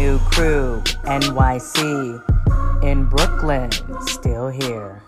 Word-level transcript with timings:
new 0.00 0.18
crew, 0.20 0.80
NYC, 1.04 2.82
in 2.82 3.04
Brooklyn, 3.04 3.70
still 4.06 4.48
here. 4.48 5.02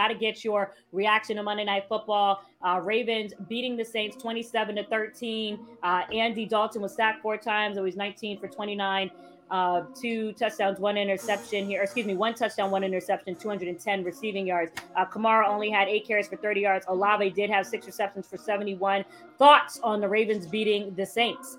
Got 0.00 0.08
to 0.08 0.14
get 0.14 0.42
your 0.46 0.72
reaction 0.92 1.36
to 1.36 1.42
Monday 1.42 1.64
Night 1.64 1.84
Football. 1.86 2.42
Uh, 2.66 2.80
Ravens 2.82 3.34
beating 3.50 3.76
the 3.76 3.84
Saints 3.84 4.16
27 4.16 4.76
to 4.76 4.84
13. 4.84 5.60
Uh, 5.82 6.04
Andy 6.10 6.46
Dalton 6.46 6.80
was 6.80 6.94
sacked 6.94 7.20
four 7.20 7.36
times. 7.36 7.76
It 7.76 7.82
was 7.82 7.96
19 7.96 8.40
for 8.40 8.48
29. 8.48 9.10
Uh, 9.50 9.82
two 9.94 10.32
touchdowns, 10.32 10.80
one 10.80 10.96
interception 10.96 11.66
here. 11.66 11.82
Excuse 11.82 12.06
me, 12.06 12.14
one 12.14 12.32
touchdown, 12.32 12.70
one 12.70 12.82
interception, 12.82 13.36
210 13.36 14.02
receiving 14.02 14.46
yards. 14.46 14.72
Uh, 14.96 15.04
Kamara 15.04 15.46
only 15.46 15.68
had 15.68 15.86
eight 15.86 16.06
carries 16.06 16.28
for 16.28 16.36
30 16.36 16.62
yards. 16.62 16.86
Olave 16.88 17.28
did 17.32 17.50
have 17.50 17.66
six 17.66 17.84
receptions 17.84 18.26
for 18.26 18.38
71. 18.38 19.04
Thoughts 19.36 19.80
on 19.82 20.00
the 20.00 20.08
Ravens 20.08 20.46
beating 20.46 20.94
the 20.94 21.04
Saints? 21.04 21.58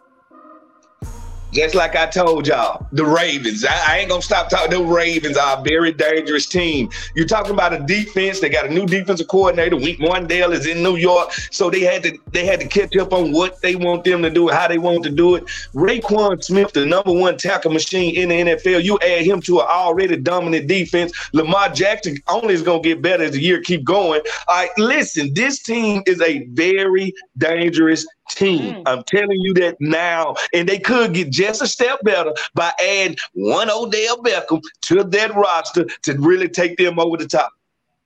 Just 1.52 1.76
like 1.76 1.96
I 1.96 2.05
told 2.05 2.48
y'all, 2.48 2.86
the 2.94 3.05
Ravens. 3.05 3.66
I, 3.66 3.94
I, 3.94 3.98
ain't 4.00 4.09
gonna 4.09 4.22
stop 4.22 4.50
talking. 4.50 4.72
The 4.72 4.84
Ravens 4.84 5.36
are 5.36 5.59
a 5.59 5.64
very 5.64 5.92
dangerous 5.92 6.46
team. 6.46 6.90
You're 7.14 7.28
talking 7.28 7.52
about 7.52 7.73
a 7.73 7.80
defense. 7.80 8.40
They 8.40 8.50
got 8.50 8.66
a 8.66 8.73
new 8.73 8.86
defensive 8.86 9.28
coordinator. 9.28 9.76
Wink 9.76 10.00
Martindale 10.00 10.54
is 10.54 10.66
in 10.66 10.82
New 10.82 10.95
York, 10.95 11.34
so 11.52 11.70
they 11.70 11.82
had 11.82 12.04
to 12.04 12.18
they 12.32 12.45
had 12.45 12.62
to 12.62 12.68
catch 12.68 12.95
up 12.95 13.12
on 13.12 13.34
what 13.34 13.62
they 13.62 13.76
want 13.76 14.06
them 14.06 14.22
to 14.22 14.30
do, 14.30 14.48
how 14.48 14.68
they 14.68 14.78
want 14.78 15.04
to 15.04 15.09
do 15.09 15.36
it. 15.36 15.45
Roquan 15.73 16.42
Smith, 16.42 16.72
the 16.72 16.86
number 16.86 17.12
one 17.12 17.38
tackle 17.38 17.72
machine 17.72 18.16
in 18.16 18.30
the 18.30 18.54
NFL. 18.54 18.84
You 18.84 18.98
add 19.00 19.26
him 19.26 19.42
to 19.42 19.59
an 19.59 19.68
already 19.70 20.16
dominant 20.16 20.68
defense. 20.68 21.12
Lamar 21.34 21.70
Jackson 21.70 22.18
only 22.30 22.54
is 22.54 22.62
gonna 22.62 22.81
get 22.81 23.02
better 23.02 23.23
as 23.23 23.31
the 23.31 23.42
year 23.42 23.62
keep 23.62 23.84
going. 23.84 24.22
All 24.48 24.56
right, 24.56 24.70
listen, 24.78 25.34
this 25.34 25.62
team 25.62 26.02
is 26.06 26.22
a 26.22 26.45
very 26.54 27.14
dangerous 27.38 28.06
team. 28.36 28.75
Mm. 28.75 28.84
I'm 28.86 29.03
telling 29.03 29.40
you 29.42 29.53
that 29.56 29.78
now. 29.80 30.36
And 30.53 30.68
they 30.68 30.80
could 30.80 31.14
get 31.14 31.30
just 31.42 31.61
a 31.61 31.67
step 31.67 32.00
better 32.03 32.34
by 32.53 32.72
adding 32.84 33.17
one 33.34 33.70
Odell 33.70 34.17
Beckham 34.23 34.61
to 34.84 35.03
that 35.03 35.36
roster 35.36 35.86
to 36.03 36.14
really 36.20 36.47
take 36.47 36.78
them 36.78 37.00
over 37.00 37.17
the 37.17 37.28
top. 37.28 37.52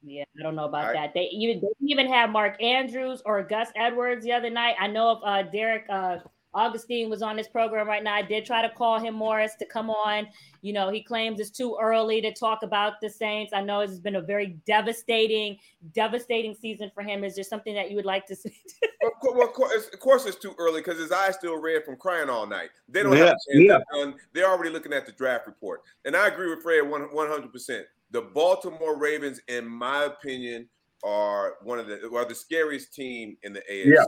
Yeah, 0.07 0.23
I 0.39 0.43
don't 0.43 0.55
know 0.55 0.65
about 0.65 0.85
right. 0.85 0.93
that. 0.93 1.13
They 1.15 1.29
even 1.31 1.61
they 1.61 1.87
even 1.87 2.07
have 2.07 2.29
Mark 2.29 2.61
Andrews 2.61 3.23
or 3.25 3.41
Gus 3.41 3.69
Edwards 3.75 4.23
the 4.23 4.33
other 4.33 4.51
night. 4.51 4.75
I 4.79 4.87
know 4.87 5.09
of 5.09 5.21
uh, 5.23 5.49
Derek 5.49 5.85
uh, 5.89 6.17
Augustine 6.55 7.09
was 7.09 7.21
on 7.21 7.35
this 7.35 7.47
program 7.47 7.87
right 7.87 8.03
now. 8.03 8.15
I 8.15 8.21
did 8.21 8.45
try 8.45 8.61
to 8.61 8.73
call 8.73 8.99
him 8.99 9.13
Morris 9.13 9.55
to 9.59 9.65
come 9.65 9.89
on. 9.89 10.27
You 10.61 10.73
know, 10.73 10.89
he 10.89 11.03
claims 11.03 11.39
it's 11.39 11.51
too 11.51 11.77
early 11.79 12.21
to 12.21 12.33
talk 12.33 12.63
about 12.63 12.93
the 13.01 13.09
Saints. 13.09 13.53
I 13.53 13.61
know 13.61 13.81
it's 13.81 13.99
been 13.99 14.15
a 14.15 14.21
very 14.21 14.57
devastating, 14.65 15.57
devastating 15.93 16.55
season 16.55 16.89
for 16.95 17.03
him. 17.03 17.23
Is 17.23 17.35
there 17.35 17.43
something 17.43 17.75
that 17.75 17.89
you 17.89 17.97
would 17.97 18.05
like 18.05 18.25
to 18.27 18.35
say? 18.35 18.55
well, 19.21 19.47
of 19.47 19.99
course, 19.99 20.25
it's 20.25 20.37
too 20.37 20.55
early 20.57 20.79
because 20.79 20.97
his 20.97 21.11
eyes 21.11 21.35
still 21.35 21.61
red 21.61 21.83
from 21.83 21.97
crying 21.97 22.29
all 22.29 22.47
night. 22.47 22.69
They 22.87 23.03
don't 23.03 23.13
yeah, 23.13 23.25
have 23.25 23.35
a 23.49 23.53
chance. 23.53 23.83
Yeah. 23.93 24.11
They're 24.33 24.49
already 24.49 24.71
looking 24.71 24.93
at 24.93 25.05
the 25.05 25.11
draft 25.11 25.45
report, 25.47 25.81
and 26.05 26.15
I 26.15 26.27
agree 26.27 26.49
with 26.49 26.63
Fred 26.63 26.81
one 26.89 27.27
hundred 27.27 27.51
percent. 27.51 27.85
The 28.11 28.21
Baltimore 28.21 28.97
Ravens, 28.97 29.41
in 29.47 29.67
my 29.67 30.05
opinion, 30.05 30.69
are 31.03 31.55
one 31.61 31.79
of 31.79 31.87
the 31.87 32.09
are 32.15 32.25
the 32.25 32.35
scariest 32.35 32.93
team 32.93 33.37
in 33.43 33.53
the 33.53 33.61
AFC. 33.71 33.85
Yeah. 33.85 34.05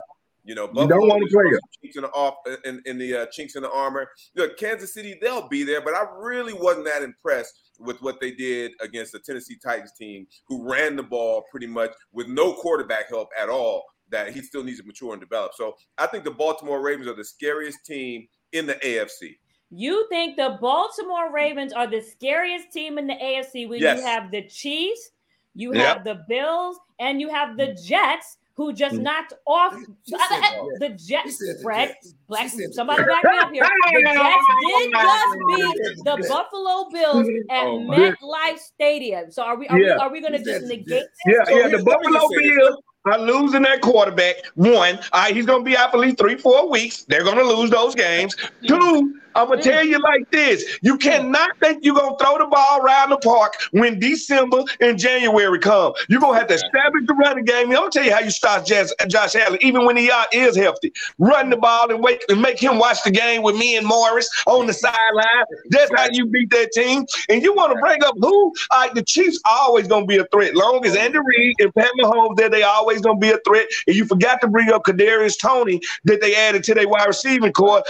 You 0.48 0.54
know, 0.54 0.66
Buffalo 0.66 0.82
you 0.84 0.88
don't 0.88 1.08
want 1.08 1.28
to 1.28 1.36
play 1.36 1.44
it. 1.44 1.60
Chinks 1.82 1.96
in 1.96 2.02
the 2.04 2.08
off 2.08 2.36
in, 2.64 2.80
in 2.86 2.96
the 2.96 3.14
uh, 3.14 3.26
chinks 3.26 3.54
in 3.54 3.62
the 3.62 3.70
armor. 3.70 4.08
Look, 4.34 4.56
Kansas 4.56 4.94
City, 4.94 5.18
they'll 5.20 5.46
be 5.46 5.62
there, 5.62 5.82
but 5.82 5.92
I 5.92 6.06
really 6.16 6.54
wasn't 6.54 6.86
that 6.86 7.02
impressed 7.02 7.52
with 7.78 8.00
what 8.00 8.18
they 8.18 8.30
did 8.30 8.72
against 8.80 9.12
the 9.12 9.18
Tennessee 9.18 9.58
Titans 9.62 9.92
team, 9.92 10.26
who 10.46 10.66
ran 10.66 10.96
the 10.96 11.02
ball 11.02 11.44
pretty 11.50 11.66
much 11.66 11.90
with 12.12 12.28
no 12.28 12.54
quarterback 12.54 13.10
help 13.10 13.28
at 13.38 13.50
all. 13.50 13.84
That 14.08 14.32
he 14.32 14.40
still 14.40 14.64
needs 14.64 14.80
to 14.80 14.86
mature 14.86 15.12
and 15.12 15.20
develop. 15.20 15.52
So 15.54 15.74
I 15.98 16.06
think 16.06 16.24
the 16.24 16.30
Baltimore 16.30 16.80
Ravens 16.80 17.08
are 17.08 17.14
the 17.14 17.26
scariest 17.26 17.84
team 17.84 18.26
in 18.52 18.64
the 18.64 18.76
AFC. 18.76 19.36
You 19.68 20.08
think 20.08 20.38
the 20.38 20.56
Baltimore 20.62 21.30
Ravens 21.30 21.74
are 21.74 21.86
the 21.86 22.00
scariest 22.00 22.72
team 22.72 22.96
in 22.96 23.06
the 23.06 23.16
AFC 23.16 23.68
when 23.68 23.80
yes. 23.80 23.98
you 23.98 24.06
have 24.06 24.30
the 24.30 24.48
Chiefs, 24.48 25.10
you 25.54 25.72
have 25.72 26.04
the 26.04 26.24
Bills, 26.26 26.78
and 27.00 27.20
you 27.20 27.28
have 27.28 27.58
the 27.58 27.74
Jets, 27.84 28.38
who 28.58 28.72
just 28.72 28.96
mm. 28.96 29.02
knocked 29.02 29.32
off 29.46 29.72
the 30.08 30.96
Jets. 30.98 31.40
Fred, 31.62 31.94
Black, 32.26 32.50
somebody 32.72 33.04
back 33.04 33.22
me 33.24 33.38
up 33.38 33.52
here. 33.52 33.64
The 33.88 34.02
Jets 34.02 34.44
did 34.66 34.92
just 34.92 35.38
beat 35.46 36.04
the 36.04 36.26
Buffalo 36.28 36.90
Bills 36.90 37.28
at 37.50 37.64
oh, 37.64 37.78
MetLife 37.88 38.58
Stadium. 38.58 39.30
So 39.30 39.44
are 39.44 39.56
we 39.56 39.68
are 39.68 39.78
yeah. 39.78 39.94
we, 39.94 40.00
are 40.00 40.10
we 40.10 40.20
going 40.20 40.32
to 40.32 40.42
just 40.42 40.66
negate? 40.66 40.86
This? 40.86 41.06
Yeah, 41.24 41.56
yeah. 41.56 41.68
The 41.68 41.84
Buffalo 41.84 42.28
Bills 42.28 42.82
are 43.04 43.18
losing 43.20 43.62
that 43.62 43.80
quarterback. 43.80 44.44
One, 44.56 44.98
all 45.12 45.22
right, 45.22 45.36
he's 45.36 45.46
going 45.46 45.64
to 45.64 45.64
be 45.64 45.76
out 45.76 45.92
for 45.92 45.98
at 45.98 46.00
least 46.00 46.18
three, 46.18 46.36
four 46.36 46.68
weeks. 46.68 47.04
They're 47.04 47.24
going 47.24 47.38
to 47.38 47.44
lose 47.44 47.70
those 47.70 47.94
games. 47.94 48.34
Two, 48.66 49.20
I'm 49.38 49.46
gonna 49.46 49.62
tell 49.62 49.84
you 49.84 50.00
like 50.00 50.28
this: 50.32 50.78
you 50.82 50.98
cannot 50.98 51.50
think 51.60 51.84
you're 51.84 51.94
gonna 51.94 52.16
throw 52.18 52.38
the 52.38 52.46
ball 52.46 52.80
around 52.80 53.10
the 53.10 53.18
park 53.18 53.54
when 53.70 54.00
December 54.00 54.64
and 54.80 54.98
January 54.98 55.60
come. 55.60 55.92
You're 56.08 56.20
gonna 56.20 56.36
have 56.36 56.48
to 56.48 56.54
establish 56.54 57.04
the 57.06 57.14
running 57.14 57.44
game. 57.44 57.68
I'm 57.68 57.74
gonna 57.74 57.90
tell 57.90 58.04
you 58.04 58.12
how 58.12 58.18
you 58.18 58.30
start 58.30 58.66
Josh, 58.66 58.88
Josh 59.06 59.36
Allen, 59.36 59.58
even 59.62 59.84
when 59.84 59.96
he 59.96 60.10
uh, 60.10 60.24
is 60.32 60.56
healthy. 60.56 60.92
Run 61.18 61.50
the 61.50 61.56
ball 61.56 61.88
and 61.88 62.02
wait 62.02 62.24
and 62.28 62.42
make 62.42 62.60
him 62.60 62.78
watch 62.78 63.04
the 63.04 63.12
game 63.12 63.42
with 63.42 63.56
me 63.56 63.76
and 63.76 63.86
Morris 63.86 64.28
on 64.46 64.66
the 64.66 64.72
sideline. 64.72 65.44
That's 65.70 65.90
how 65.94 66.08
you 66.10 66.26
beat 66.26 66.50
that 66.50 66.72
team. 66.72 67.06
And 67.28 67.40
you 67.40 67.54
want 67.54 67.72
to 67.72 67.78
bring 67.78 68.02
up 68.02 68.16
who? 68.18 68.52
Like 68.72 68.94
the 68.94 69.04
Chiefs 69.04 69.40
always 69.48 69.86
gonna 69.86 70.04
be 70.04 70.16
a 70.16 70.24
threat. 70.32 70.56
Long 70.56 70.84
as 70.84 70.96
Andy 70.96 71.18
Reid 71.24 71.54
and 71.60 71.72
Pat 71.76 71.92
Mahomes 72.00 72.36
there, 72.36 72.50
they 72.50 72.64
always 72.64 73.00
gonna 73.00 73.20
be 73.20 73.30
a 73.30 73.38
threat. 73.46 73.68
And 73.86 73.94
you 73.94 74.04
forgot 74.04 74.40
to 74.40 74.48
bring 74.48 74.72
up 74.72 74.82
Kadarius 74.82 75.38
Toney 75.38 75.80
that 76.04 76.20
they 76.20 76.34
added 76.34 76.64
to 76.64 76.74
their 76.74 76.88
wide 76.88 77.06
receiving 77.06 77.52
core. 77.52 77.84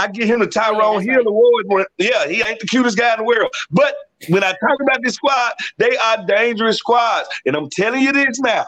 I 0.00 0.08
get 0.08 0.28
him 0.28 0.40
the 0.40 0.46
Tyrone 0.46 1.04
yeah, 1.04 1.12
Hill 1.12 1.24
right. 1.24 1.26
award. 1.26 1.86
Yeah, 1.98 2.26
he 2.26 2.42
ain't 2.42 2.58
the 2.58 2.66
cutest 2.66 2.96
guy 2.96 3.12
in 3.12 3.18
the 3.18 3.24
world. 3.24 3.50
But 3.70 3.94
when 4.28 4.42
I 4.42 4.52
talk 4.52 4.80
about 4.80 5.02
this 5.02 5.16
squad, 5.16 5.52
they 5.76 5.94
are 5.94 6.24
dangerous 6.26 6.78
squads. 6.78 7.28
And 7.44 7.54
I'm 7.54 7.68
telling 7.68 8.00
you 8.00 8.10
this 8.10 8.40
now. 8.40 8.66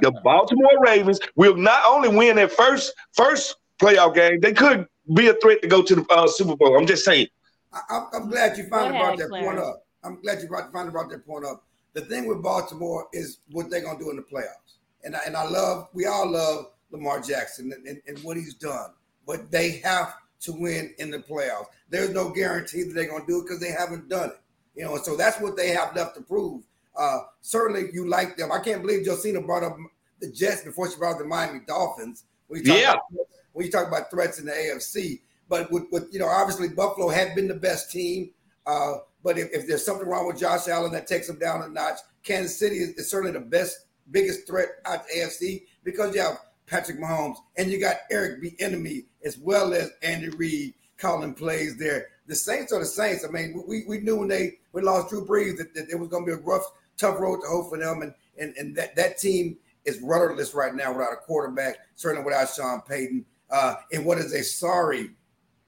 The 0.00 0.10
Baltimore 0.24 0.80
Ravens 0.80 1.20
will 1.36 1.54
not 1.54 1.84
only 1.86 2.08
win 2.08 2.36
their 2.36 2.48
first 2.48 2.94
first 3.12 3.56
playoff 3.78 4.14
game, 4.14 4.40
they 4.40 4.54
could 4.54 4.86
be 5.14 5.28
a 5.28 5.34
threat 5.34 5.60
to 5.60 5.68
go 5.68 5.82
to 5.82 5.96
the 5.96 6.06
uh, 6.08 6.26
Super 6.26 6.56
Bowl. 6.56 6.78
I'm 6.78 6.86
just 6.86 7.04
saying. 7.04 7.26
I, 7.72 8.06
am 8.14 8.30
glad 8.30 8.56
you 8.56 8.66
finally 8.68 8.98
brought 8.98 9.18
that 9.18 9.28
point 9.28 9.58
up. 9.58 9.86
I'm 10.02 10.20
glad 10.22 10.40
you 10.40 10.48
brought, 10.48 10.72
finally 10.72 10.92
brought 10.92 11.10
that 11.10 11.26
point 11.26 11.44
up. 11.44 11.64
The 11.92 12.00
thing 12.02 12.26
with 12.26 12.42
Baltimore 12.42 13.06
is 13.12 13.40
what 13.50 13.68
they're 13.68 13.82
gonna 13.82 13.98
do 13.98 14.10
in 14.10 14.16
the 14.16 14.22
playoffs, 14.22 14.78
and 15.04 15.14
I, 15.14 15.20
and 15.26 15.36
I 15.36 15.44
love 15.44 15.88
we 15.92 16.06
all 16.06 16.30
love 16.30 16.70
Lamar 16.90 17.20
Jackson 17.20 17.70
and, 17.72 17.86
and, 17.86 18.00
and 18.06 18.18
what 18.24 18.36
he's 18.36 18.54
done, 18.54 18.90
but 19.26 19.50
they 19.50 19.80
have 19.84 20.14
to 20.44 20.52
win 20.52 20.94
in 20.98 21.10
the 21.10 21.18
playoffs. 21.18 21.66
There's 21.88 22.10
no 22.10 22.30
guarantee 22.30 22.82
that 22.84 22.94
they're 22.94 23.08
going 23.08 23.22
to 23.22 23.26
do 23.26 23.40
it 23.40 23.42
because 23.42 23.60
they 23.60 23.70
haven't 23.70 24.08
done 24.08 24.30
it. 24.30 24.40
You 24.74 24.84
know, 24.84 24.96
so 24.96 25.16
that's 25.16 25.40
what 25.40 25.56
they 25.56 25.68
have 25.68 25.94
left 25.94 26.16
to 26.16 26.22
prove. 26.22 26.62
Uh, 26.96 27.20
certainly, 27.40 27.90
you 27.92 28.08
like 28.08 28.36
them. 28.36 28.52
I 28.52 28.58
can't 28.58 28.82
believe 28.82 29.06
Josina 29.06 29.40
brought 29.40 29.62
up 29.62 29.76
the 30.20 30.30
Jets 30.30 30.62
before 30.62 30.90
she 30.90 30.96
brought 30.96 31.14
up 31.14 31.18
the 31.18 31.24
Miami 31.24 31.60
Dolphins. 31.66 32.24
When 32.48 32.60
you 32.60 32.66
talk 32.66 32.78
yeah. 32.78 32.90
About, 32.92 33.26
when 33.52 33.66
you 33.66 33.72
talk 33.72 33.88
about 33.88 34.10
threats 34.10 34.38
in 34.38 34.46
the 34.46 34.52
AFC, 34.52 35.20
but 35.48 35.70
with, 35.70 35.84
with 35.90 36.08
you 36.12 36.18
know, 36.18 36.26
obviously 36.26 36.68
Buffalo 36.68 37.08
had 37.08 37.34
been 37.34 37.48
the 37.48 37.54
best 37.54 37.90
team. 37.90 38.30
Uh, 38.66 38.94
but 39.22 39.38
if, 39.38 39.48
if, 39.52 39.66
there's 39.66 39.84
something 39.84 40.06
wrong 40.06 40.26
with 40.26 40.38
Josh 40.38 40.68
Allen 40.68 40.92
that 40.92 41.06
takes 41.06 41.28
him 41.28 41.38
down 41.38 41.62
a 41.62 41.68
notch, 41.68 41.98
Kansas 42.22 42.58
City 42.58 42.76
is, 42.76 42.90
is 42.90 43.10
certainly 43.10 43.32
the 43.32 43.44
best, 43.44 43.86
biggest 44.10 44.46
threat 44.46 44.68
out 44.84 45.06
the 45.06 45.20
AFC 45.20 45.64
because 45.82 46.14
you 46.14 46.20
have 46.22 46.38
Patrick 46.66 46.98
Mahomes, 46.98 47.36
and 47.56 47.70
you 47.70 47.78
got 47.78 47.96
Eric 48.10 48.42
Bieniemy 48.42 49.04
as 49.24 49.38
well 49.38 49.74
as 49.74 49.90
Andy 50.02 50.30
Reid 50.30 50.74
calling 50.96 51.34
plays 51.34 51.76
there. 51.76 52.08
The 52.26 52.34
Saints 52.34 52.72
are 52.72 52.80
the 52.80 52.86
Saints. 52.86 53.24
I 53.26 53.30
mean, 53.30 53.62
we, 53.66 53.84
we 53.86 53.98
knew 53.98 54.16
when 54.16 54.28
they 54.28 54.58
we 54.72 54.82
lost 54.82 55.10
Drew 55.10 55.26
Brees 55.26 55.58
that, 55.58 55.74
that 55.74 55.90
it 55.90 55.98
was 55.98 56.08
going 56.08 56.24
to 56.24 56.36
be 56.36 56.40
a 56.40 56.44
rough, 56.44 56.64
tough 56.96 57.20
road 57.20 57.40
to 57.42 57.46
hoe 57.46 57.68
for 57.68 57.78
them, 57.78 58.02
and 58.02 58.14
and 58.38 58.56
and 58.56 58.74
that 58.76 58.96
that 58.96 59.18
team 59.18 59.58
is 59.84 60.00
rudderless 60.00 60.54
right 60.54 60.74
now 60.74 60.92
without 60.92 61.12
a 61.12 61.16
quarterback, 61.16 61.76
certainly 61.94 62.24
without 62.24 62.48
Sean 62.48 62.80
Payton, 62.80 63.24
uh, 63.50 63.76
in 63.90 64.04
what 64.04 64.18
is 64.18 64.32
a 64.32 64.42
sorry 64.42 65.10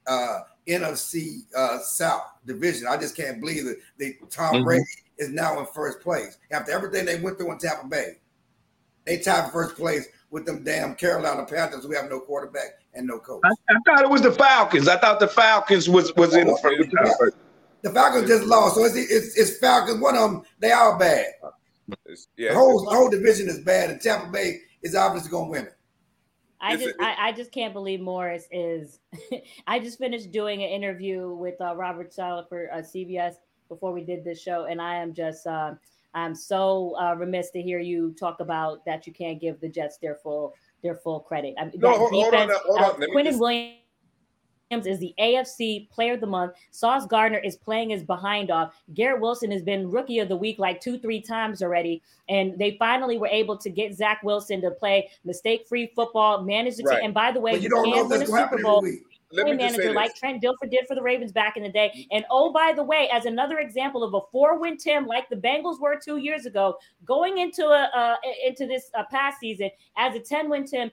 uh, 0.07 0.39
NFC 0.67 1.41
uh, 1.55 1.79
South 1.79 2.23
division. 2.45 2.87
I 2.87 2.97
just 2.97 3.15
can't 3.15 3.39
believe 3.39 3.65
that 3.65 3.77
the 3.97 4.15
Tom 4.29 4.55
mm-hmm. 4.55 4.63
Brady 4.63 4.83
is 5.17 5.29
now 5.29 5.59
in 5.59 5.65
first 5.67 6.01
place 6.01 6.37
after 6.51 6.71
everything 6.71 7.05
they 7.05 7.19
went 7.19 7.37
through 7.37 7.51
in 7.51 7.57
Tampa 7.59 7.87
Bay. 7.87 8.17
They 9.05 9.19
tied 9.19 9.51
first 9.51 9.75
place 9.75 10.07
with 10.29 10.45
them 10.45 10.63
damn 10.63 10.95
Carolina 10.95 11.45
Panthers 11.45 11.83
who 11.83 11.93
have 11.93 12.09
no 12.09 12.19
quarterback 12.19 12.79
and 12.93 13.07
no 13.07 13.19
coach. 13.19 13.41
I, 13.45 13.49
I 13.69 13.77
thought 13.85 14.01
it 14.01 14.09
was 14.09 14.21
the 14.21 14.31
Falcons. 14.31 14.87
I 14.87 14.97
thought 14.97 15.19
the 15.19 15.27
Falcons 15.27 15.87
was 15.89 16.13
was 16.15 16.35
oh, 16.35 16.39
in 16.39 16.47
the 16.47 16.57
first. 16.57 16.91
Yeah. 16.93 17.41
The 17.83 17.91
Falcons 17.91 18.27
just 18.27 18.43
lost, 18.45 18.75
so 18.75 18.83
it's, 18.83 18.95
it's, 18.95 19.37
it's 19.37 19.59
Falcons. 19.59 20.01
One 20.01 20.15
of 20.15 20.31
them, 20.31 20.43
they 20.59 20.71
are 20.71 20.97
bad. 20.97 21.27
Yeah, 22.35 22.49
the 22.49 22.55
whole 22.55 22.83
the 22.83 22.91
whole 22.91 23.09
division 23.09 23.47
is 23.47 23.59
bad, 23.59 23.89
and 23.89 24.01
Tampa 24.01 24.29
Bay 24.31 24.59
is 24.81 24.95
obviously 24.95 25.29
going 25.29 25.45
to 25.45 25.51
win 25.51 25.65
it. 25.67 25.73
I 26.59 26.75
just 26.75 26.95
I, 26.99 27.15
I, 27.19 27.31
just 27.31 27.51
can't 27.51 27.73
believe 27.73 28.01
Morris 28.01 28.47
is. 28.51 28.99
I 29.67 29.79
just 29.79 29.99
finished 29.99 30.31
doing 30.31 30.63
an 30.63 30.69
interview 30.69 31.31
with 31.33 31.61
uh, 31.61 31.75
Robert 31.75 32.13
Saleh 32.13 32.45
for 32.49 32.73
uh, 32.73 32.77
CBS 32.77 33.35
before 33.69 33.93
we 33.93 34.03
did 34.03 34.23
this 34.23 34.41
show, 34.41 34.65
and 34.65 34.81
I 34.81 34.95
am 34.95 35.13
just. 35.13 35.45
Uh, 35.45 35.75
I'm 36.13 36.33
so 36.35 36.95
uh, 36.99 37.15
remiss 37.15 37.51
to 37.51 37.61
hear 37.61 37.79
you 37.79 38.13
talk 38.19 38.39
about 38.39 38.83
that 38.85 39.05
you 39.05 39.13
can't 39.13 39.39
give 39.39 39.59
the 39.59 39.69
Jets 39.69 39.97
their 39.97 40.15
full 40.15 40.53
their 40.83 40.95
full 40.95 41.19
credit. 41.21 41.55
I 41.59 41.65
mean, 41.65 41.73
No, 41.77 41.97
hold- 41.97 42.11
hold 42.11 42.33
on 42.33 42.47
defense, 42.47 42.59
hold 42.65 42.79
uh, 42.79 42.83
on. 42.85 42.89
Let 42.91 42.99
me 42.99 43.07
Quinton 43.11 43.33
just- 43.33 43.41
Williams 43.41 43.77
is 44.85 44.99
the 44.99 45.13
AFC 45.19 45.89
Player 45.89 46.13
of 46.13 46.19
the 46.21 46.27
Month. 46.27 46.53
Sauce 46.71 47.05
Gardner 47.07 47.39
is 47.39 47.55
playing 47.55 47.89
his 47.91 48.03
behind 48.03 48.51
off. 48.51 48.75
Garrett 48.93 49.21
Wilson 49.21 49.49
has 49.51 49.61
been 49.63 49.89
Rookie 49.89 50.19
of 50.19 50.27
the 50.27 50.35
Week 50.35 50.59
like 50.59 50.81
two, 50.81 50.99
three 50.99 51.21
times 51.21 51.63
already, 51.63 52.01
and 52.29 52.57
they 52.59 52.75
finally 52.77 53.17
were 53.17 53.27
able 53.27 53.57
to 53.57 53.69
get 53.69 53.95
Zach 53.95 54.21
Wilson 54.23 54.59
to 54.61 54.71
play 54.71 55.09
mistake-free 55.23 55.93
football, 55.95 56.41
manage 56.43 56.75
the 56.75 56.83
Right. 56.83 56.97
team. 56.97 57.05
And 57.05 57.13
by 57.13 57.31
the 57.31 57.39
way, 57.39 57.51
But 57.53 57.61
you 57.61 57.63
you 57.63 57.69
don't 57.69 57.89
know 57.89 57.95
win 58.03 58.05
a 58.05 58.09
that's 58.17 58.29
going 58.29 58.43
to 58.43 58.49
Super 58.49 58.61
Bowl. 58.63 58.85
Let 59.31 59.45
me 59.45 59.53
manager 59.53 59.93
like 59.93 60.15
Trent 60.15 60.41
Dilfer 60.41 60.69
did 60.69 60.87
for 60.87 60.95
the 60.95 61.01
Ravens 61.01 61.31
back 61.31 61.57
in 61.57 61.63
the 61.63 61.69
day. 61.69 62.07
And 62.11 62.25
oh, 62.31 62.53
by 62.53 62.73
the 62.75 62.83
way, 62.83 63.09
as 63.11 63.25
another 63.25 63.59
example 63.59 64.03
of 64.03 64.13
a 64.13 64.21
four-win 64.31 64.77
team 64.77 65.05
like 65.05 65.27
the 65.29 65.35
Bengals 65.35 65.79
were 65.79 65.99
two 66.03 66.17
years 66.17 66.45
ago, 66.45 66.77
going 67.03 67.39
into 67.39 67.65
a 67.65 67.89
uh, 67.93 68.15
into 68.45 68.65
this 68.65 68.89
uh, 68.97 69.03
past 69.11 69.39
season 69.39 69.69
as 69.97 70.15
a 70.15 70.19
ten-win 70.19 70.65
team, 70.65 70.89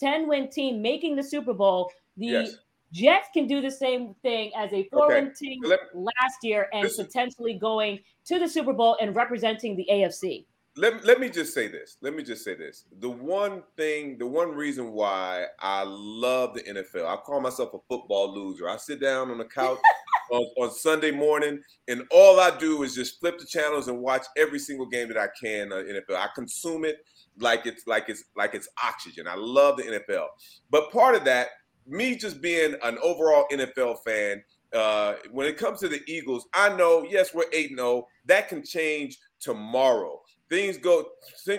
ten-win 0.00 0.50
team 0.50 0.80
making 0.80 1.16
the 1.16 1.22
Super 1.22 1.52
Bowl, 1.52 1.90
the 2.16 2.26
Yes. 2.26 2.56
Jets 2.92 3.28
can 3.34 3.48
do 3.48 3.60
the 3.60 3.70
same 3.70 4.14
thing 4.22 4.52
as 4.56 4.72
a 4.72 4.88
four-win 4.92 5.34
team 5.34 5.60
Let- 5.64 5.80
last 5.94 6.38
year 6.42 6.68
and 6.72 6.84
Listen. 6.84 7.06
potentially 7.06 7.54
going 7.54 7.98
to 8.26 8.38
the 8.38 8.48
Super 8.48 8.72
Bowl 8.72 8.96
and 9.00 9.16
representing 9.16 9.74
the 9.76 9.86
AFC. 9.90 10.46
Let, 10.76 11.04
let 11.04 11.20
me 11.20 11.30
just 11.30 11.54
say 11.54 11.68
this. 11.68 11.96
Let 12.00 12.14
me 12.14 12.22
just 12.22 12.44
say 12.44 12.54
this. 12.54 12.84
The 13.00 13.08
one 13.08 13.62
thing, 13.76 14.18
the 14.18 14.26
one 14.26 14.50
reason 14.50 14.92
why 14.92 15.46
I 15.60 15.84
love 15.86 16.54
the 16.54 16.62
NFL, 16.62 17.06
I 17.06 17.16
call 17.16 17.40
myself 17.40 17.74
a 17.74 17.78
football 17.88 18.34
loser. 18.34 18.68
I 18.68 18.76
sit 18.76 19.00
down 19.00 19.30
on 19.30 19.38
the 19.38 19.44
couch 19.44 19.78
on, 20.32 20.42
on 20.58 20.70
Sunday 20.72 21.12
morning, 21.12 21.60
and 21.86 22.02
all 22.10 22.40
I 22.40 22.56
do 22.58 22.82
is 22.82 22.94
just 22.94 23.20
flip 23.20 23.38
the 23.38 23.46
channels 23.46 23.88
and 23.88 24.00
watch 24.00 24.26
every 24.36 24.58
single 24.58 24.86
game 24.86 25.08
that 25.08 25.18
I 25.18 25.28
can 25.40 25.72
on 25.72 25.84
NFL. 25.84 26.16
I 26.16 26.28
consume 26.34 26.84
it 26.84 26.96
like 27.38 27.66
it's 27.66 27.86
like 27.86 28.08
it's 28.08 28.24
like 28.36 28.54
it's 28.54 28.68
oxygen. 28.82 29.28
I 29.28 29.36
love 29.36 29.76
the 29.76 29.84
NFL. 29.84 30.26
But 30.70 30.90
part 30.90 31.14
of 31.14 31.24
that, 31.24 31.48
me 31.86 32.16
just 32.16 32.40
being 32.40 32.74
an 32.82 32.98
overall 33.02 33.46
NFL 33.52 33.98
fan, 34.04 34.42
uh, 34.74 35.14
when 35.30 35.46
it 35.46 35.56
comes 35.56 35.80
to 35.80 35.88
the 35.88 36.00
Eagles, 36.08 36.46
I 36.52 36.74
know, 36.76 37.06
yes, 37.08 37.32
we're 37.32 37.44
8 37.52 37.76
0. 37.76 38.06
That 38.26 38.48
can 38.48 38.64
change 38.64 39.18
tomorrow. 39.40 40.20
Things 40.54 40.78
go, 40.78 41.04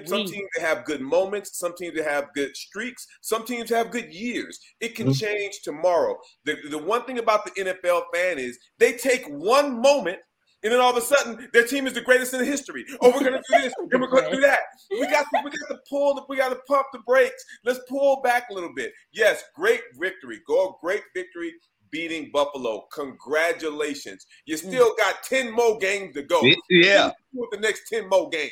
some 0.05 0.25
teams 0.25 0.47
have 0.61 0.85
good 0.85 1.01
moments, 1.01 1.59
some 1.59 1.75
teams 1.75 1.99
have 1.99 2.29
good 2.33 2.55
streaks, 2.55 3.05
some 3.21 3.45
teams 3.45 3.69
have 3.69 3.91
good 3.91 4.13
years. 4.13 4.57
It 4.79 4.95
can 4.95 5.07
Mhm. 5.07 5.19
change 5.19 5.59
tomorrow. 5.63 6.17
The, 6.45 6.55
the 6.69 6.77
one 6.77 7.03
thing 7.03 7.19
about 7.19 7.43
the 7.43 7.51
NFL 7.59 8.05
fan 8.13 8.39
is 8.39 8.57
they 8.79 8.93
take 8.93 9.25
one 9.27 9.81
moment 9.81 10.19
and 10.63 10.71
then 10.71 10.79
all 10.79 10.91
of 10.91 10.97
a 10.97 11.01
sudden 11.01 11.49
their 11.51 11.67
team 11.67 11.87
is 11.87 11.93
the 11.93 11.99
greatest 11.99 12.33
in 12.33 12.43
history. 12.45 12.85
Oh, 13.01 13.09
we're 13.11 13.25
gonna 13.25 13.41
do 13.51 13.61
this 13.61 13.73
and 13.91 14.01
we're 14.01 14.07
gonna 14.07 14.31
do 14.31 14.39
that. 14.39 14.59
We 14.89 15.07
got 15.07 15.25
to, 15.33 15.41
we 15.43 15.51
got 15.51 15.67
to 15.67 15.79
pull 15.89 16.15
the, 16.15 16.23
we 16.29 16.37
got 16.37 16.49
to 16.49 16.59
pump 16.65 16.87
the 16.93 16.99
brakes. 16.99 17.43
Let's 17.65 17.79
pull 17.89 18.21
back 18.21 18.49
a 18.49 18.53
little 18.53 18.73
bit. 18.73 18.93
Yes, 19.11 19.43
great 19.55 19.81
victory. 19.99 20.39
Go 20.47 20.77
great 20.81 21.03
victory 21.13 21.53
beating 21.95 22.29
Buffalo. 22.33 22.87
Congratulations. 22.93 24.27
You 24.45 24.57
hmm. 24.57 24.67
still 24.67 24.93
got 24.97 25.23
10 25.23 25.53
more 25.53 25.77
games 25.77 26.13
to 26.15 26.23
go. 26.23 26.41
Yeah. 26.69 27.11
With 27.33 27.51
the 27.51 27.59
next 27.59 27.87
10 27.87 28.09
more 28.09 28.29
games. 28.29 28.51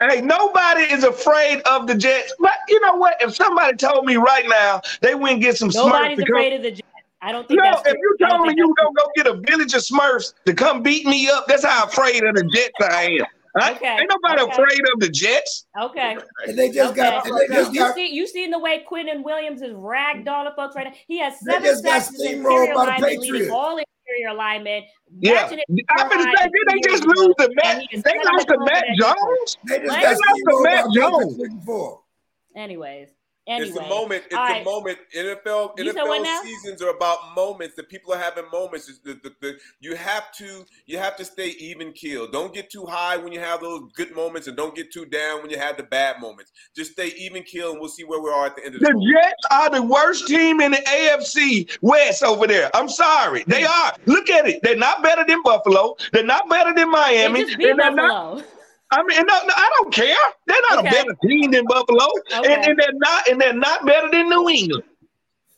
Hey, 0.00 0.22
nobody 0.22 0.84
is 0.84 1.04
afraid 1.04 1.60
of 1.62 1.86
the 1.86 1.94
Jets. 1.94 2.32
But 2.38 2.54
you 2.68 2.80
know 2.80 2.94
what? 2.94 3.16
If 3.20 3.34
somebody 3.34 3.76
told 3.76 4.06
me 4.06 4.16
right 4.16 4.48
now 4.48 4.80
they 5.02 5.14
wouldn't 5.14 5.42
get 5.42 5.58
some 5.58 5.68
Smurfs 5.68 5.74
Nobody's 5.74 6.18
to 6.18 6.24
come, 6.24 6.36
afraid 6.36 6.52
of 6.54 6.62
the 6.62 6.70
Jets. 6.70 6.82
I 7.20 7.32
don't 7.32 7.46
think 7.48 7.60
no, 7.60 7.64
that's 7.64 7.88
if 7.88 7.94
you 7.94 8.16
told 8.26 8.46
me 8.46 8.54
you 8.56 8.68
were 8.68 8.74
that's 8.78 8.84
gonna 8.84 8.94
go 8.96 9.10
get 9.16 9.26
a 9.26 9.50
village 9.50 9.74
of 9.74 9.82
Smurfs 9.82 10.34
to 10.46 10.54
come 10.54 10.82
beat 10.82 11.04
me 11.04 11.28
up, 11.28 11.46
that's 11.48 11.64
how 11.64 11.84
afraid 11.84 12.22
of 12.22 12.36
the 12.36 12.44
Jets 12.44 12.74
I 12.80 13.18
am. 13.20 13.26
I- 13.56 13.72
Okay, 13.72 13.96
Ain't 14.00 14.10
nobody 14.10 14.42
okay. 14.42 14.52
afraid 14.52 14.80
of 14.92 15.00
the 15.00 15.08
Jets. 15.08 15.66
Okay. 15.80 16.16
And 16.46 16.58
they 16.58 16.70
just 16.70 16.92
Okay. 16.92 17.02
got, 17.02 17.26
and 17.26 17.36
they 17.38 17.46
just 17.54 17.72
You 17.72 17.80
got, 17.80 17.94
see, 17.94 18.08
you 18.12 18.26
seen 18.26 18.50
the 18.50 18.58
way 18.58 18.84
Quinnen 18.90 19.22
Williams 19.22 19.62
is 19.62 19.72
ragdolling 19.72 20.54
folks 20.56 20.76
right 20.76 20.86
now. 20.86 20.92
He 21.06 21.18
has 21.18 21.38
They 21.40 21.52
seven 21.52 21.64
just 21.68 21.84
got 21.84 22.02
sacks 22.02 22.14
as 22.14 22.20
an 22.20 22.42
steamrolled 22.44 22.74
by 22.74 23.00
the 23.00 23.06
Patriots. 23.06 23.50
all 23.52 23.78
interior 23.78 24.34
linemen. 24.34 24.82
Yeah, 25.20 25.48
I'm 25.90 26.08
gonna 26.08 26.22
say, 26.36 26.44
did 26.44 26.52
they 26.68 26.80
just 26.88 27.04
lose 27.04 27.26
ago, 27.28 27.46
to 27.46 27.54
Mac? 27.56 27.64
and 27.66 27.82
he 27.82 27.96
is 27.96 28.02
They 28.02 28.14
lost 28.24 28.46
the 28.46 28.52
to 28.54 28.58
tone 28.58 28.64
Mac 28.66 28.84
Jones. 29.00 29.56
they 29.66 29.78
just 29.80 29.94
They 29.96 30.02
got 30.02 30.10
lost 30.10 30.18
to 30.18 30.44
steamrolled 30.44 30.62
Mac 30.64 30.84
by 30.84 30.90
Jones. 30.94 31.36
the 31.36 33.17
week 33.48 33.56
before. 33.56 33.56
Anyways, 33.56 33.68
It's 33.70 33.78
anyway. 33.78 33.88
the 33.88 33.94
moment. 33.94 34.24
It's 34.26 34.34
All 34.34 34.58
the 34.58 34.64
moment. 34.64 34.98
NFL 35.16 35.78
You 35.78 35.92
said 35.92 36.02
what 36.02 36.22
NFL 36.26 36.42
seasons 36.42 36.82
are 36.82 36.90
about 36.90 37.18
moments. 37.34 37.74
The 37.76 37.82
people 37.84 38.12
are 38.14 38.18
having 38.18 38.44
moments. 38.52 38.86
The, 39.04 39.14
the, 39.14 39.32
the, 39.40 39.58
you 39.80 39.94
have 39.96 40.32
to 40.34 40.64
you 40.86 40.98
have 40.98 41.16
to 41.16 41.24
stay 41.24 41.48
even 41.58 41.92
keel. 41.92 42.30
Don't 42.30 42.52
get 42.54 42.70
too 42.70 42.84
high 42.86 43.16
when 43.16 43.32
you 43.32 43.40
have 43.40 43.60
those 43.60 43.90
good 43.94 44.14
moments, 44.14 44.46
and 44.48 44.56
don't 44.56 44.74
get 44.74 44.92
too 44.92 45.06
down 45.06 45.42
when 45.42 45.50
you 45.50 45.58
have 45.58 45.76
the 45.76 45.82
bad 45.84 46.20
moments. 46.20 46.52
Just 46.74 46.92
stay 46.92 47.08
even 47.18 47.42
keel, 47.42 47.70
and 47.72 47.80
we'll 47.80 47.88
see 47.88 48.04
where 48.04 48.20
we 48.20 48.30
are 48.30 48.46
at 48.46 48.56
the 48.56 48.64
end 48.64 48.74
of 48.74 48.80
the. 48.80 48.86
The 48.88 48.94
road. 48.94 49.02
Jets 49.12 49.42
are 49.50 49.70
the 49.70 49.82
worst 49.82 50.26
team 50.28 50.60
in 50.60 50.72
the 50.72 50.78
AFC 50.78 51.78
West 51.82 52.22
over 52.22 52.46
there. 52.46 52.70
I'm 52.74 52.88
sorry. 52.88 53.44
They 53.46 53.64
are. 53.64 53.92
Look 54.06 54.30
at 54.30 54.46
it. 54.46 54.60
They're 54.62 54.76
not 54.76 55.02
better 55.02 55.24
than 55.26 55.42
Buffalo. 55.42 55.96
They're 56.12 56.24
not 56.24 56.48
better 56.48 56.70
than 56.74 56.90
They 56.90 56.98
Miami. 56.98 57.44
just 57.44 57.58
beat 57.58 57.70
and 57.70 57.78
they're 57.78 57.92
not, 57.94 58.36
Buffalo. 58.36 58.44
I 58.90 59.02
mean, 59.02 59.18
no, 59.18 59.24
no, 59.24 59.52
I 59.56 59.70
don't 59.76 59.92
care. 59.92 60.16
They're 60.46 60.56
not 60.70 60.78
Okay. 60.78 60.88
a 60.88 60.90
better 60.92 61.16
team 61.26 61.50
than 61.50 61.64
Buffalo. 61.66 62.06
Okay. 62.38 62.54
And, 62.54 62.64
and 62.70 62.78
they're 62.78 62.92
not 62.94 63.28
and 63.28 63.40
they're 63.40 63.52
not 63.52 63.84
better 63.84 64.08
than 64.10 64.28
New 64.28 64.48
England. 64.48 64.84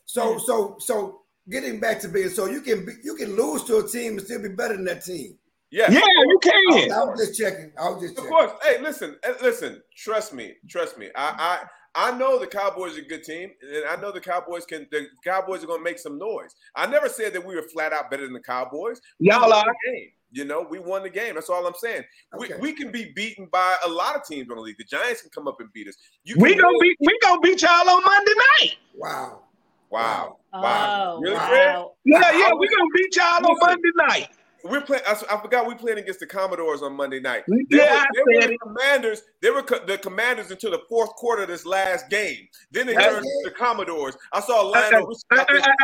So, 0.05 0.37
so, 0.39 0.75
so 0.79 1.21
getting 1.49 1.79
back 1.79 1.99
to 2.01 2.09
being, 2.09 2.29
so 2.29 2.45
you 2.45 2.61
can 2.61 2.85
be, 2.85 2.93
you 3.03 3.15
can 3.15 3.35
lose 3.35 3.63
to 3.65 3.77
a 3.77 3.87
team 3.87 4.17
and 4.17 4.21
still 4.21 4.41
be 4.41 4.49
better 4.49 4.75
than 4.75 4.83
that 4.85 5.05
team. 5.05 5.37
Yeah, 5.69 5.89
Yeah, 5.89 6.01
you 6.01 6.39
can. 6.43 6.91
I 6.91 7.05
was 7.05 7.17
just 7.25 7.39
checking. 7.39 7.71
I 7.79 7.89
was 7.89 8.01
just 8.01 8.17
Of 8.19 8.25
course. 8.27 8.51
Hey, 8.61 8.81
listen, 8.81 9.15
eh, 9.23 9.33
listen. 9.41 9.81
Trust 9.95 10.33
me. 10.33 10.55
Trust 10.69 10.97
me. 10.97 11.07
I, 11.15 11.63
I, 11.95 12.09
I 12.09 12.17
know 12.17 12.37
the 12.37 12.47
Cowboys 12.47 12.97
are 12.97 13.01
a 13.01 13.05
good 13.05 13.23
team, 13.23 13.51
and 13.61 13.85
I 13.85 13.95
know 14.01 14.11
the 14.11 14.19
Cowboys 14.19 14.65
can. 14.65 14.85
The 14.91 15.07
Cowboys 15.23 15.63
are 15.63 15.67
going 15.67 15.79
to 15.79 15.83
make 15.83 15.99
some 15.99 16.17
noise. 16.17 16.55
I 16.75 16.87
never 16.87 17.07
said 17.07 17.31
that 17.33 17.45
we 17.45 17.55
were 17.55 17.63
flat 17.63 17.93
out 17.93 18.11
better 18.11 18.23
than 18.23 18.33
the 18.33 18.41
Cowboys. 18.41 18.99
We 19.21 19.27
Y'all 19.29 19.51
are. 19.53 19.63
game. 19.85 20.09
You 20.31 20.45
know, 20.45 20.65
we 20.69 20.79
won 20.79 21.03
the 21.03 21.09
game. 21.09 21.35
That's 21.35 21.49
all 21.49 21.65
I'm 21.67 21.73
saying. 21.75 22.03
Okay. 22.33 22.53
We, 22.59 22.71
we 22.71 22.73
can 22.73 22.91
be 22.91 23.11
beaten 23.13 23.47
by 23.51 23.75
a 23.85 23.89
lot 23.89 24.15
of 24.15 24.25
teams 24.25 24.49
in 24.49 24.55
the 24.55 24.61
league. 24.61 24.77
The 24.77 24.85
Giants 24.85 25.21
can 25.21 25.29
come 25.31 25.47
up 25.47 25.59
and 25.59 25.71
beat 25.73 25.87
us. 25.87 25.95
You 26.23 26.35
We 26.39 26.55
gonna 26.55 26.77
beat 26.79 26.97
we 27.01 27.19
gonna 27.21 27.41
beat 27.41 27.61
y'all 27.61 27.89
on 27.89 28.01
Monday 28.03 28.31
night. 28.61 28.75
Wow. 28.95 29.43
Wow. 29.89 30.37
Oh, 30.53 30.61
wow. 30.61 31.13
Oh, 31.15 31.21
Really, 31.21 31.35
Fred? 31.35 31.75
wow. 31.75 31.91
Yeah, 32.05 32.19
yeah, 32.19 32.49
I 32.49 32.53
we 32.57 32.67
gonna 32.67 32.89
beat 32.95 33.15
y'all 33.15 33.45
on 33.45 33.57
Monday 33.59 33.89
night. 34.07 34.29
We're 34.63 34.81
playing. 34.81 35.03
I, 35.07 35.11
I 35.31 35.41
forgot 35.41 35.67
we 35.67 35.75
playing 35.75 35.97
against 35.99 36.19
the 36.19 36.27
Commodores 36.27 36.81
on 36.81 36.93
Monday 36.93 37.19
night. 37.19 37.43
They 37.47 37.77
Yeah, 37.77 38.03
were, 38.03 38.07
they 38.13 38.35
were 38.35 38.47
the. 38.47 38.57
Commanders. 38.57 39.21
They 39.41 39.49
were 39.49 39.63
co- 39.63 39.85
the 39.85 39.97
Commanders 39.97 40.51
until 40.51 40.71
the 40.71 40.81
fourth 40.89 41.11
quarter 41.15 41.43
of 41.43 41.47
this 41.49 41.65
last 41.65 42.09
game. 42.09 42.47
Then 42.71 42.87
they 42.87 42.93
turned 42.93 43.23
to 43.25 43.41
the 43.49 43.51
Commodores. 43.51 44.17
I 44.33 44.41
saw 44.41 44.61
Lionel. 44.61 45.13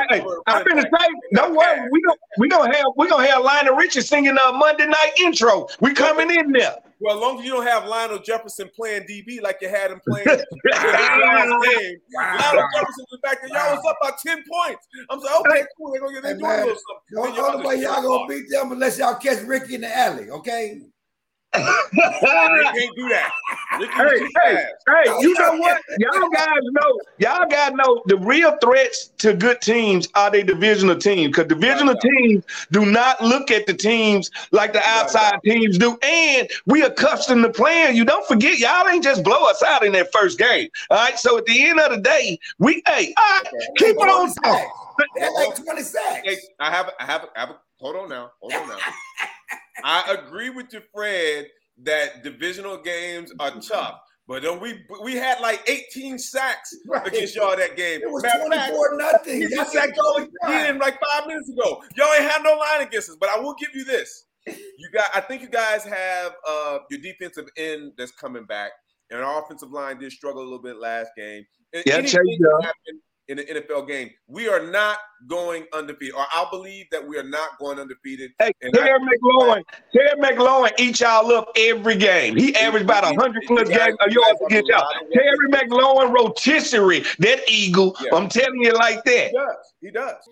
Hey, 0.09 0.19
a 0.19 0.35
I'm 0.47 0.63
back. 0.63 1.01
say, 1.01 1.07
don't 1.33 1.55
worry, 1.55 1.89
we 1.91 2.01
gonna 2.01 2.17
we 2.37 2.49
gonna 2.49 2.75
have 2.75 2.85
we 2.97 3.07
gonna 3.09 3.27
have 3.27 3.43
Lionel 3.43 3.75
Richie 3.75 4.01
singing 4.01 4.37
a 4.47 4.51
Monday 4.53 4.85
night 4.85 5.11
intro. 5.19 5.67
We 5.79 5.93
coming 5.93 6.29
in 6.31 6.51
there. 6.51 6.75
Well, 6.99 7.15
as 7.15 7.21
long 7.21 7.39
as 7.39 7.45
you 7.45 7.51
don't 7.51 7.65
have 7.65 7.85
Lionel 7.87 8.19
Jefferson 8.19 8.69
playing 8.75 9.03
DB 9.03 9.41
like 9.41 9.57
you 9.61 9.69
had 9.69 9.91
him 9.91 10.01
playing 10.07 10.27
in 10.27 10.37
the 10.37 10.71
last 10.73 11.65
game. 11.77 11.97
Lionel 12.15 12.67
Jefferson 12.73 13.05
was 13.11 13.19
back 13.21 13.37
there. 13.41 13.49
Y'all 13.49 13.75
was 13.75 13.85
up 13.87 13.97
by 14.01 14.11
10 14.25 14.43
points. 14.51 14.87
I'm 15.09 15.19
like, 15.19 15.41
okay, 15.41 15.63
cool. 15.77 15.91
They're 15.91 16.01
going 16.01 16.15
to 16.15 16.21
get 16.21 16.27
Hey, 16.27 16.39
doing 16.39 16.51
a 16.51 16.65
little 16.65 16.75
The 17.11 17.25
something. 17.25 17.33
Then 17.35 17.55
only 17.55 17.67
way 17.67 17.81
y'all 17.83 18.01
gonna 18.01 18.27
beat 18.27 18.49
them 18.49 18.71
unless 18.71 18.97
y'all 18.97 19.15
catch 19.15 19.43
Ricky 19.43 19.75
in 19.75 19.81
the 19.81 19.95
alley, 19.95 20.29
okay? 20.31 20.81
They 21.57 22.79
can't 22.79 22.95
do 22.95 23.09
that. 23.09 23.31
Hey, 23.79 24.27
hey, 24.43 24.65
hey, 24.87 25.13
you 25.21 25.33
know 25.33 25.55
what? 25.57 25.77
Y'all 25.97 26.29
guys 26.29 26.61
know, 26.63 26.99
y'all 27.17 27.47
guys 27.47 27.73
know 27.73 28.01
the 28.05 28.17
real 28.17 28.57
threats 28.61 29.11
to 29.19 29.33
good 29.33 29.61
teams 29.61 30.07
are 30.15 30.31
they 30.31 30.43
divisional 30.43 30.95
teams. 30.95 31.27
Because 31.27 31.47
divisional 31.47 31.93
Right. 31.93 32.13
teams 32.17 32.43
do 32.71 32.85
not 32.85 33.21
look 33.21 33.51
at 33.51 33.65
the 33.65 33.73
teams 33.73 34.31
like 34.51 34.73
the 34.73 34.81
outside 34.87 35.39
teams 35.43 35.77
do. 35.77 35.97
And 36.01 36.49
we 36.65 36.83
accustomed 36.83 37.43
to 37.43 37.49
playing. 37.49 37.95
You 37.95 38.05
don't 38.05 38.25
forget, 38.27 38.57
y'all 38.57 38.87
ain't 38.87 39.03
just 39.03 39.23
blow 39.23 39.45
us 39.45 39.61
out 39.63 39.85
in 39.85 39.91
that 39.93 40.11
first 40.11 40.37
game. 40.39 40.69
All 40.89 40.97
right. 40.97 41.17
So 41.19 41.37
at 41.37 41.45
the 41.45 41.65
end 41.65 41.79
of 41.79 41.91
the 41.91 42.01
day, 42.01 42.39
we 42.59 42.81
hey, 42.87 43.13
all 43.17 43.41
right, 43.43 43.53
keep 43.77 43.95
it 43.95 43.97
on 43.97 44.33
talking. 44.43 44.69
They 45.15 45.21
had 45.21 45.33
like 45.33 45.55
20 45.63 45.81
sacks. 45.83 46.21
Hey, 46.23 46.37
I 46.59 46.71
have, 46.71 46.91
I 46.99 47.05
have, 47.05 47.25
I 47.35 47.39
have. 47.41 47.55
Hold 47.79 47.95
on 47.97 48.09
now. 48.09 48.31
Hold 48.41 48.53
on 48.53 48.67
now. 48.69 48.77
I 49.87 50.13
agree 50.19 50.49
with 50.49 50.73
you, 50.73 50.81
Fred, 50.93 51.47
that 51.83 52.23
divisional 52.23 52.77
games 52.77 53.31
are 53.39 53.51
tough. 53.61 53.99
But 54.27 54.41
then 54.43 54.59
we 54.59 54.83
we 55.01 55.15
had 55.15 55.39
like 55.39 55.61
18 55.69 56.19
sacks 56.19 56.75
Right. 56.85 57.07
against 57.07 57.33
y'all 57.37 57.55
that 57.55 57.77
game. 57.77 58.01
It 58.01 58.11
was 58.11 58.21
Matter 58.23 58.43
of 58.43 58.51
fact, 58.51 58.73
24 58.75 58.97
nothing. 58.97 59.39
We 59.39 59.47
Y'all 59.47 59.49
just 59.63 59.71
sacked 59.71 59.95
y'all 59.95 60.27
again 60.43 60.77
like 60.79 60.99
five 61.13 61.27
minutes 61.27 61.49
ago. 61.49 61.81
Y'all 61.95 62.13
ain't 62.13 62.29
had 62.29 62.43
no 62.43 62.55
line 62.57 62.85
against 62.85 63.09
us, 63.09 63.15
but 63.17 63.29
I 63.29 63.39
will 63.39 63.55
give 63.57 63.69
you 63.73 63.85
this. 63.85 64.25
You 64.45 64.89
got, 64.93 65.05
I 65.15 65.21
think 65.21 65.41
you 65.41 65.49
guys 65.49 65.83
have 65.85 66.33
uh, 66.45 66.79
your 66.89 66.99
defensive 67.01 67.47
end 67.57 67.93
that's 67.97 68.11
coming 68.11 68.45
back, 68.45 68.71
and 69.11 69.21
our 69.21 69.43
offensive 69.43 69.71
line 69.71 69.97
did 69.99 70.11
struggle 70.11 70.41
a 70.41 70.43
little 70.43 70.61
bit 70.61 70.77
last 70.77 71.11
game. 71.17 71.45
And 71.73 71.83
Yeah, 71.85 71.93
anything 71.95 72.11
Chase 72.11 72.37
can 72.37 72.37
Young. 72.41 72.61
happen. 72.63 73.01
In 73.27 73.39
an 73.39 73.45
NFL 73.45 73.87
game. 73.87 74.11
We 74.27 74.47
are 74.47 74.65
not 74.71 74.97
going 75.27 75.65
undefeated, 75.73 76.15
or 76.15 76.25
I'll 76.31 76.49
believe 76.49 76.85
that 76.91 77.05
we 77.05 77.17
are 77.17 77.23
not 77.23 77.57
going 77.59 77.79
undefeated. 77.79 78.31
Hey, 78.39 78.51
Terry 78.73 78.99
McLaurin, 78.99 79.63
Terry 79.93 80.19
McLaurin 80.19 80.71
eat 80.79 80.99
y'all 80.99 81.31
up 81.31 81.49
every 81.57 81.97
game. 81.97 82.37
He 82.37 82.55
averaged 82.55 82.85
about 82.85 83.03
hundred 83.03 83.43
plus 83.47 83.67
games 83.67 83.97
a 84.01 84.11
yards 84.11 84.39
against 84.47 84.69
y'all. 84.69 84.87
Terry 85.13 85.49
McLaurin 85.49 86.13
rotisserie 86.13 87.03
that 87.19 87.41
eagle. 87.49 87.95
Yeah. 88.01 88.15
I'm 88.15 88.29
telling 88.29 88.61
you 88.61 88.73
like 88.73 89.03
that. 89.03 89.27
He 89.27 89.33
does. 89.33 89.73
He 89.81 89.91
does. 89.91 90.29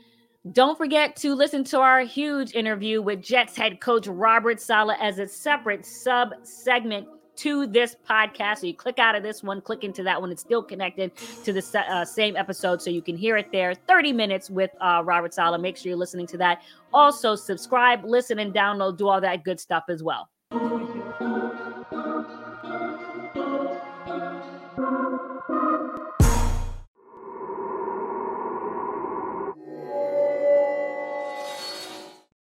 Don't 0.51 0.77
forget 0.77 1.15
to 1.17 1.33
listen 1.33 1.63
to 1.65 1.79
our 1.79 2.01
huge 2.01 2.53
interview 2.53 3.01
with 3.01 3.21
Jets 3.23 3.57
head 3.57 3.81
coach 3.81 4.05
Robert 4.05 4.61
Saleh 4.61 4.97
as 5.01 5.17
a 5.17 5.27
separate 5.27 5.83
sub 5.85 6.29
segment 6.43 7.07
to 7.37 7.67
this 7.67 7.95
podcast. 8.09 8.59
So 8.59 8.67
you 8.67 8.73
click 8.73 8.99
out 8.99 9.15
of 9.15 9.23
this 9.23 9.43
one, 9.43 9.61
click 9.61 9.83
into 9.83 10.03
that 10.03 10.19
one. 10.19 10.31
It's 10.31 10.41
still 10.41 10.63
connected 10.63 11.15
to 11.43 11.53
the 11.53 11.85
uh, 11.89 12.05
same 12.05 12.35
episode, 12.35 12.81
so 12.81 12.89
you 12.89 13.01
can 13.01 13.17
hear 13.17 13.37
it 13.37 13.51
there. 13.51 13.73
30 13.73 14.13
minutes 14.13 14.49
with 14.49 14.71
uh, 14.81 15.01
Robert 15.05 15.33
Saleh. 15.33 15.59
Make 15.59 15.77
sure 15.77 15.89
you're 15.89 15.97
listening 15.97 16.27
to 16.27 16.37
that. 16.37 16.61
Also, 16.93 17.35
subscribe, 17.35 18.03
listen, 18.05 18.39
and 18.39 18.53
download, 18.53 18.97
do 18.97 19.07
all 19.07 19.21
that 19.21 19.43
good 19.43 19.59
stuff 19.59 19.85
as 19.89 20.01
well. 20.03 20.29